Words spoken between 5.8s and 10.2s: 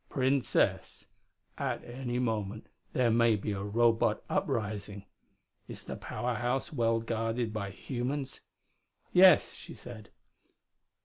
the Power House well guarded by humans?" "Yes," she said.